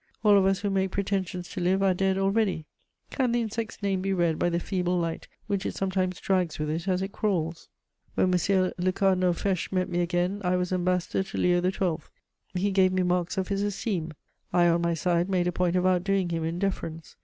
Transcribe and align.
All 0.23 0.35
of 0.35 0.47
us 0.47 0.61
who 0.61 0.71
make 0.71 0.89
pretensions 0.89 1.47
to 1.49 1.61
live 1.61 1.83
are 1.83 1.93
dead 1.93 2.17
already: 2.17 2.65
can 3.11 3.31
the 3.33 3.41
insect's 3.41 3.83
name 3.83 4.01
be 4.01 4.13
read 4.13 4.39
by 4.39 4.49
the 4.49 4.59
feeble 4.59 4.97
light 4.97 5.27
which 5.45 5.63
it 5.63 5.75
sometimes 5.75 6.19
drags 6.19 6.57
with 6.57 6.71
it 6.71 6.87
as 6.87 7.03
it 7.03 7.11
crawls? 7.11 7.69
When 8.15 8.33
M. 8.33 8.71
le 8.79 8.91
Cardinal 8.93 9.33
Fesch 9.35 9.71
met 9.71 9.89
me 9.89 9.99
again 9.99 10.41
I 10.43 10.55
was 10.55 10.73
Ambassador 10.73 11.21
to 11.29 11.37
Leo 11.37 11.61
XII.; 11.61 12.03
he 12.59 12.71
gave 12.71 12.91
me 12.91 13.03
marks 13.03 13.37
of 13.37 13.49
his 13.49 13.61
esteem: 13.61 14.13
I 14.51 14.65
on 14.69 14.81
my 14.81 14.95
side 14.95 15.29
made 15.29 15.45
a 15.45 15.51
point 15.51 15.75
of 15.75 15.85
outdoing 15.85 16.29
him 16.29 16.43
in 16.43 16.57
deference. 16.57 17.15